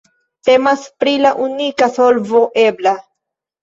[0.47, 2.99] Temas pri la unika solvo ebla.